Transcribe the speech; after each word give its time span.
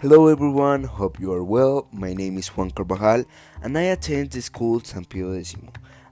Hello 0.00 0.28
everyone, 0.28 0.84
hope 0.84 1.18
you 1.18 1.32
are 1.32 1.42
well. 1.42 1.88
My 1.90 2.14
name 2.14 2.38
is 2.38 2.46
Juan 2.56 2.70
Carvajal 2.70 3.24
and 3.62 3.76
I 3.76 3.82
attend 3.90 4.30
the 4.30 4.40
school 4.40 4.78
San 4.78 5.04
Pio 5.04 5.32
X. 5.32 5.56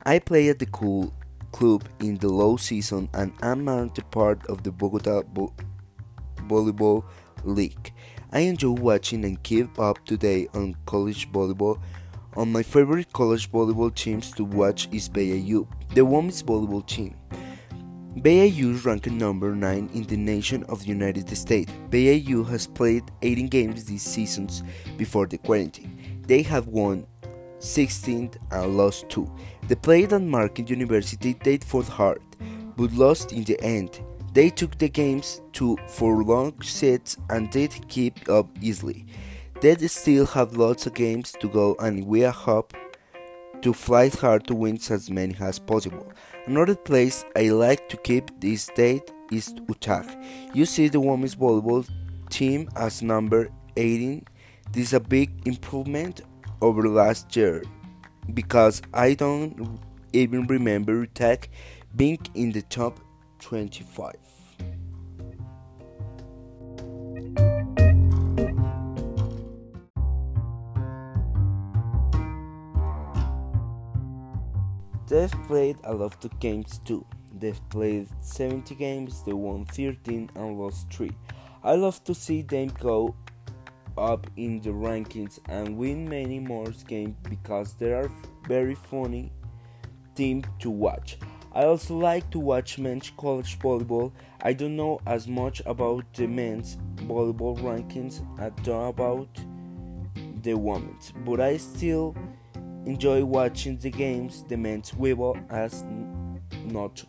I 0.05 0.19
play 0.19 0.49
at 0.49 0.59
the 0.59 0.67
cool 0.67 1.15
club 1.53 1.85
in 2.01 2.17
the 2.17 2.27
low 2.27 2.57
season 2.57 3.09
and 3.15 3.33
am 3.43 3.69
a 3.69 3.89
part 4.11 4.45
of 4.47 4.65
the 4.65 4.73
Bogota 4.73 5.23
Bo- 5.23 5.55
Volleyball 6.49 7.05
League. 7.45 7.93
I 8.33 8.41
enjoy 8.41 8.71
watching 8.71 9.25
and 9.25 9.41
keep 9.45 9.79
up 9.79 10.05
to 10.07 10.17
date 10.17 10.51
on 10.53 10.75
college 10.85 11.31
volleyball. 11.31 11.81
On 12.35 12.51
my 12.51 12.65
favorite 12.65 13.13
college 13.13 13.53
volleyball 13.53 13.95
teams 13.95 14.33
to 14.33 14.45
watch 14.45 14.89
is 14.91 15.09
BYU, 15.09 15.65
the 15.95 16.05
women's 16.05 16.43
volleyball 16.43 16.85
team. 16.85 17.15
BYU 18.21 18.83
ranked 18.83 19.11
number 19.11 19.55
9 19.55 19.91
in 19.93 20.03
the 20.05 20.17
nation 20.17 20.65
of 20.71 20.81
the 20.81 20.87
United 20.87 21.29
States. 21.37 21.71
BYU 21.91 22.49
has 22.49 22.67
played 22.67 23.05
18 23.21 23.49
games 23.49 23.85
this 23.85 24.03
season 24.03 24.49
before 24.97 25.27
the 25.27 25.37
quarantine. 25.37 26.23
They 26.27 26.41
have 26.43 26.67
won 26.67 27.07
16 27.59 28.31
and 28.53 28.77
lost 28.77 29.11
2. 29.11 29.31
They 29.69 29.75
played 29.75 30.15
at 30.15 30.23
Marquette 30.23 30.71
University, 30.71 31.37
they 31.45 31.59
fought 31.59 31.89
hard, 31.89 32.23
but 32.79 32.91
lost 32.95 33.33
in 33.33 33.45
the 33.45 33.61
end. 33.63 34.01
They 34.33 34.49
took 34.49 34.79
the 34.79 34.89
games 34.89 35.43
to 35.53 35.77
four 35.87 36.25
long 36.25 36.59
sets 36.63 37.19
and 37.29 37.51
did 37.51 37.87
keep 37.89 38.31
up 38.31 38.49
easily. 38.63 39.05
They 39.61 39.77
still 39.89 40.25
have 40.27 40.57
lots 40.57 40.87
of 40.87 40.95
games 40.95 41.33
to 41.41 41.49
go 41.49 41.77
and 41.81 42.07
we 42.07 42.25
are 42.25 42.33
hope 42.33 42.75
to 43.67 43.73
fight 43.73 44.15
hard 44.15 44.47
to 44.47 44.55
win 44.55 44.79
as 44.91 45.11
many 45.11 45.35
as 45.41 45.59
possible. 45.59 46.07
Another 46.47 46.77
place 46.77 47.25
I 47.35 47.49
like 47.49 47.89
to 47.89 47.97
keep 47.97 48.31
this 48.39 48.67
date 48.77 49.11
is 49.33 49.53
Utah. 49.69 50.05
You 50.55 50.65
see 50.67 50.87
the 50.87 51.01
women's 51.01 51.35
volleyball 51.35 51.85
team 52.31 52.69
as 52.77 53.03
number 53.03 53.49
18. 53.77 54.25
This 54.71 54.87
is 54.87 54.93
a 54.93 55.01
big 55.01 55.49
improvement 55.49 56.21
over 56.63 56.89
last 56.89 57.35
year 57.35 57.65
because 58.35 58.83
I 58.95 59.15
don't 59.15 59.81
even 60.13 60.47
remember 60.47 61.01
Utah 61.01 61.35
being 61.97 62.21
in 62.35 62.53
the 62.53 62.63
top 62.63 63.01
25. 63.41 64.36
They've 75.09 75.31
played 75.47 75.77
a 75.85 75.95
lot 75.95 76.25
of 76.25 76.41
games 76.41 76.81
too. 76.85 77.05
They've 77.39 77.61
played 77.69 78.09
70 78.21 78.75
games, 78.75 79.23
they 79.25 79.33
won 79.33 79.67
13 79.67 80.31
and 80.35 80.59
lost 80.59 80.91
3. 80.93 81.11
I 81.63 81.75
love 81.75 82.03
to 82.05 82.15
see 82.15 82.43
them 82.43 82.69
go 82.81 83.15
up 83.99 84.27
in 84.37 84.61
the 84.61 84.71
rankings 84.71 85.39
and 85.49 85.77
win 85.77 86.09
many 86.09 86.39
more 86.39 86.67
games 86.87 87.17
because 87.29 87.75
they 87.75 87.93
are 87.93 88.11
very 88.49 88.75
funny 88.75 89.33
team 90.15 90.45
to 90.59 90.71
watch. 90.71 91.19
I 91.53 91.65
also 91.65 91.97
like 91.97 92.29
to 92.31 92.39
watch 92.39 92.79
men's 92.79 93.11
college 93.17 93.59
volleyball. 93.59 94.13
I 94.43 94.53
don't 94.53 94.77
know 94.77 95.01
as 95.07 95.27
much 95.27 95.63
about 95.65 96.05
the 96.15 96.27
men's 96.27 96.77
volleyball 96.97 97.59
rankings 97.59 98.21
as 98.39 98.53
I 98.59 98.63
do 98.63 98.73
about 98.73 99.29
the 100.43 100.55
women's, 100.55 101.13
but 101.25 101.41
I 101.41 101.57
still 101.57 102.15
enjoy 102.87 103.25
watching 103.25 103.77
the 103.77 103.91
games. 103.91 104.45
The 104.49 104.57
men's 104.57 104.93
volleyball 104.93 105.37
is 105.65 105.85
not 106.73 107.05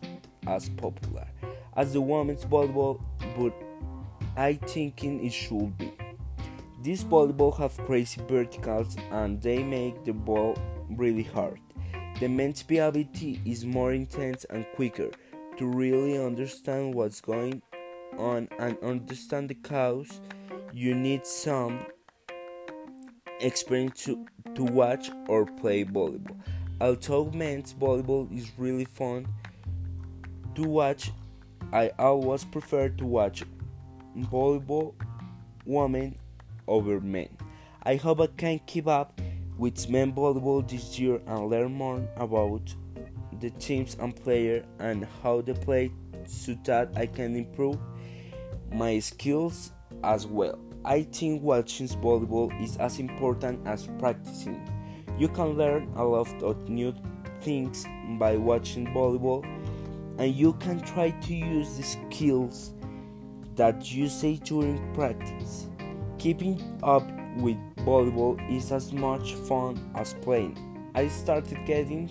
as 0.46 0.68
popular 0.68 1.26
as 1.76 1.92
the 1.92 2.00
women's 2.00 2.44
volleyball, 2.44 3.00
but 3.36 3.54
I 4.36 4.54
thinking 4.54 5.24
it 5.24 5.32
should 5.32 5.78
be. 5.78 5.92
These 6.82 7.04
volleyball 7.04 7.56
have 7.58 7.76
crazy 7.78 8.20
verticals 8.28 8.96
and 9.12 9.40
they 9.40 9.62
make 9.62 10.04
the 10.04 10.12
ball 10.12 10.56
really 10.90 11.22
hard. 11.22 11.60
The 12.20 12.28
men's 12.28 12.62
ability 12.62 13.40
is 13.44 13.64
more 13.64 13.92
intense 13.92 14.44
and 14.50 14.66
quicker 14.74 15.10
to 15.56 15.66
really 15.66 16.18
understand 16.18 16.94
what's 16.94 17.20
going 17.20 17.62
on 18.16 18.48
and 18.58 18.76
understand 18.82 19.50
the 19.50 19.54
cause. 19.54 20.20
You 20.72 20.94
need 20.94 21.24
some 21.24 21.86
experience 23.40 24.04
to, 24.04 24.26
to 24.54 24.64
watch 24.64 25.10
or 25.28 25.46
play 25.46 25.84
volleyball. 25.84 26.36
Although 26.80 27.30
men's 27.32 27.74
volleyball 27.74 28.30
is 28.36 28.52
really 28.56 28.84
fun 28.84 29.26
to 30.54 30.62
watch, 30.62 31.10
I 31.72 31.90
always 31.98 32.44
prefer 32.44 32.88
to 32.88 33.04
watch 33.04 33.42
volleyball 34.16 34.94
women 35.64 36.18
over 36.66 37.00
men. 37.00 37.28
I 37.82 37.96
hope 37.96 38.20
I 38.20 38.26
can 38.26 38.60
keep 38.66 38.86
up 38.86 39.20
with 39.56 39.88
men 39.88 40.12
volleyball 40.12 40.68
this 40.68 40.98
year 40.98 41.20
and 41.26 41.48
learn 41.48 41.72
more 41.72 42.00
about 42.16 42.74
the 43.40 43.50
teams 43.50 43.96
and 44.00 44.14
players 44.14 44.64
and 44.78 45.06
how 45.22 45.40
they 45.40 45.54
play 45.54 45.92
so 46.26 46.56
that 46.64 46.90
I 46.96 47.06
can 47.06 47.36
improve 47.36 47.78
my 48.72 48.98
skills 48.98 49.72
as 50.04 50.26
well. 50.26 50.58
I 50.84 51.02
think 51.02 51.42
watching 51.42 51.88
volleyball 51.88 52.50
is 52.62 52.76
as 52.76 52.98
important 52.98 53.66
as 53.66 53.88
practicing. 53.98 54.66
You 55.18 55.28
can 55.28 55.54
learn 55.58 55.92
a 55.96 56.04
lot 56.04 56.42
of 56.42 56.68
new 56.68 56.94
things 57.40 57.86
by 58.18 58.36
watching 58.36 58.86
volleyball 58.88 59.44
and 60.18 60.34
you 60.34 60.52
can 60.54 60.80
try 60.80 61.10
to 61.10 61.34
use 61.34 61.76
the 61.76 61.82
skills 61.82 62.72
that 63.56 63.92
you 63.92 64.08
say 64.08 64.36
during 64.36 64.92
practice. 64.94 65.66
Keeping 66.18 66.78
up 66.82 67.08
with 67.36 67.56
volleyball 67.78 68.38
is 68.54 68.72
as 68.72 68.92
much 68.92 69.34
fun 69.34 69.90
as 69.94 70.14
playing. 70.14 70.56
I 70.94 71.08
started 71.08 71.64
getting 71.66 72.10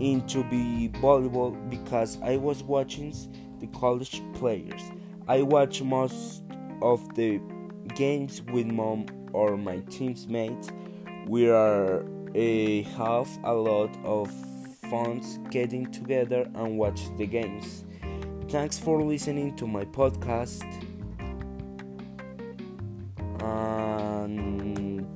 into 0.00 0.42
the 0.44 0.88
volleyball 1.00 1.68
because 1.70 2.18
I 2.22 2.36
was 2.36 2.62
watching 2.62 3.14
the 3.60 3.66
college 3.68 4.22
players. 4.34 4.82
I 5.26 5.42
watch 5.42 5.82
most 5.82 6.42
of 6.82 7.14
the 7.14 7.40
games 7.94 8.42
with 8.52 8.66
mom 8.66 9.06
or 9.32 9.56
my 9.56 9.78
team's 9.90 10.26
mates. 10.26 10.70
We 11.26 11.48
are 11.50 12.04
a 12.34 12.82
have 12.82 13.28
a 13.44 13.52
lot 13.52 13.96
of 14.04 14.30
fun 14.90 15.20
getting 15.50 15.90
together 15.90 16.48
and 16.54 16.78
watch 16.78 17.00
the 17.16 17.26
games. 17.26 17.84
Thanks 18.48 18.78
for 18.78 19.02
listening 19.02 19.56
to 19.56 19.66
my 19.66 19.84
podcast. 19.84 20.64
And 23.42 25.06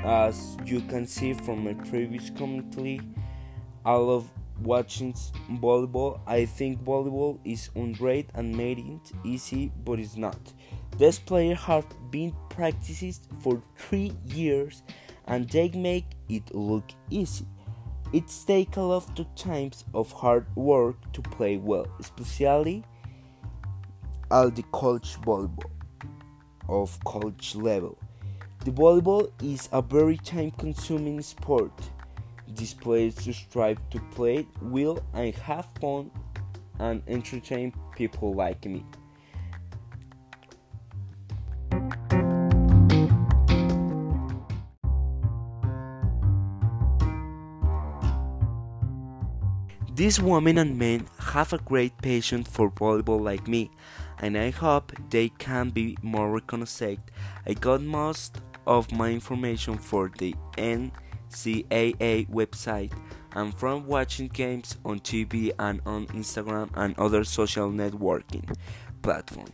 as 0.00 0.56
you 0.64 0.80
can 0.82 1.06
see 1.06 1.34
from 1.34 1.64
my 1.64 1.74
previous 1.74 2.30
commentary, 2.30 3.00
I 3.84 3.94
love 3.94 4.30
watching 4.62 5.12
volleyball. 5.52 6.20
I 6.26 6.44
think 6.44 6.82
volleyball 6.84 7.38
is 7.44 7.70
great 7.98 8.30
and 8.34 8.56
made 8.56 8.78
it 8.78 9.12
easy, 9.24 9.72
but 9.84 9.98
it's 9.98 10.16
not. 10.16 10.38
These 10.98 11.18
players 11.20 11.58
have 11.60 11.86
been 12.10 12.34
practicing 12.48 13.14
for 13.40 13.62
three 13.76 14.12
years 14.26 14.82
and 15.26 15.48
they 15.48 15.70
make 15.70 16.06
it 16.28 16.54
look 16.54 16.90
easy. 17.10 17.46
It 18.12 18.24
takes 18.46 18.76
a 18.76 18.82
lot 18.82 19.18
of 19.18 19.34
times 19.36 19.84
of 19.94 20.10
hard 20.12 20.46
work 20.56 20.96
to 21.12 21.22
play 21.22 21.56
well, 21.58 21.86
especially 22.00 22.84
at 24.30 24.56
the 24.56 24.64
college 24.72 25.16
volleyball 25.20 25.70
of 26.68 26.98
college 27.04 27.54
level. 27.54 27.96
The 28.64 28.72
volleyball 28.72 29.30
is 29.42 29.68
a 29.72 29.80
very 29.80 30.16
time 30.18 30.50
consuming 30.50 31.22
sport. 31.22 31.72
These 32.54 32.74
to 33.24 33.32
strive 33.32 33.78
to 33.90 34.00
play 34.12 34.46
will 34.60 35.02
and 35.14 35.34
have 35.36 35.66
fun 35.80 36.10
and 36.78 37.02
entertain 37.06 37.72
people 37.96 38.34
like 38.34 38.64
me. 38.64 38.84
These 49.94 50.18
women 50.18 50.56
and 50.56 50.78
men 50.78 51.06
have 51.18 51.52
a 51.52 51.58
great 51.58 51.92
passion 51.98 52.42
for 52.42 52.70
volleyball 52.70 53.20
like 53.20 53.46
me, 53.46 53.70
and 54.18 54.38
I 54.38 54.48
hope 54.48 54.92
they 55.10 55.28
can 55.28 55.68
be 55.68 55.94
more 56.00 56.30
recognized. 56.30 57.00
I 57.46 57.52
got 57.52 57.82
most 57.82 58.40
of 58.66 58.90
my 58.92 59.10
information 59.10 59.76
for 59.76 60.10
the 60.16 60.34
NCAA 61.30 62.28
website 62.28 62.92
and 63.32 63.54
from 63.54 63.86
watching 63.86 64.28
games 64.28 64.76
on 64.84 65.00
TV 65.00 65.52
and 65.58 65.80
on 65.86 66.06
Instagram 66.08 66.70
and 66.74 66.98
other 66.98 67.24
social 67.24 67.70
networking 67.70 68.56
platform. 69.02 69.48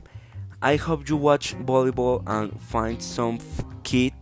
I 0.63 0.77
hope 0.77 1.09
you 1.09 1.17
watch 1.17 1.55
volleyball 1.59 2.23
and 2.27 2.59
find 2.61 3.03
some 3.03 3.39
kid 3.85 4.15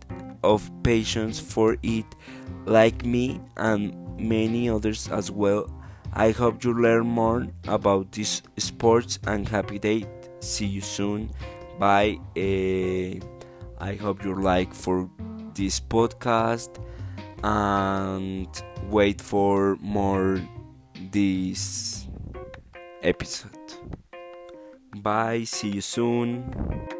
of 0.43 0.69
patience 0.83 1.39
for 1.39 1.77
it 1.81 2.05
like 2.65 3.05
me 3.05 3.39
and 3.57 3.95
many 4.19 4.69
others 4.69 5.07
as 5.09 5.31
well. 5.31 5.71
I 6.13 6.31
hope 6.31 6.63
you 6.63 6.73
learn 6.73 7.07
more 7.07 7.47
about 7.67 8.11
this 8.11 8.41
sports 8.57 9.19
and 9.27 9.47
happy 9.47 9.79
day. 9.79 10.05
See 10.39 10.65
you 10.65 10.81
soon. 10.81 11.31
Bye. 11.79 12.19
Uh, 12.37 13.19
I 13.77 13.95
hope 13.95 14.23
you 14.23 14.35
like 14.35 14.73
for 14.73 15.09
this 15.53 15.79
podcast 15.79 16.79
and 17.43 18.47
wait 18.89 19.21
for 19.21 19.77
more 19.81 20.41
this 21.11 22.07
episode. 23.01 23.51
Bye, 24.97 25.43
see 25.43 25.69
you 25.69 25.81
soon. 25.81 26.94